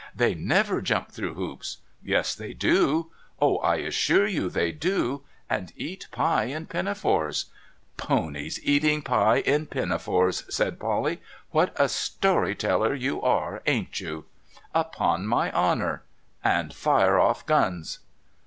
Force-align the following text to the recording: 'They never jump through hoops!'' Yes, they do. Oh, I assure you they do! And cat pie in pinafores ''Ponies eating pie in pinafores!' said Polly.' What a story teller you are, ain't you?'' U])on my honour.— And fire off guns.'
'They 0.15 0.33
never 0.33 0.81
jump 0.81 1.11
through 1.11 1.35
hoops!'' 1.35 1.77
Yes, 2.13 2.33
they 2.33 2.55
do. 2.55 3.11
Oh, 3.39 3.57
I 3.59 3.75
assure 3.75 4.25
you 4.25 4.49
they 4.49 4.71
do! 4.71 5.21
And 5.47 5.67
cat 5.77 6.07
pie 6.09 6.45
in 6.45 6.65
pinafores 6.65 7.51
''Ponies 8.07 8.59
eating 8.63 9.03
pie 9.03 9.41
in 9.41 9.67
pinafores!' 9.67 10.43
said 10.51 10.79
Polly.' 10.79 11.21
What 11.51 11.73
a 11.79 11.87
story 11.87 12.55
teller 12.55 12.95
you 12.95 13.21
are, 13.21 13.61
ain't 13.67 13.99
you?'' 13.99 14.25
U])on 14.75 15.25
my 15.25 15.51
honour.— 15.51 16.01
And 16.43 16.73
fire 16.73 17.19
off 17.19 17.45
guns.' 17.45 17.99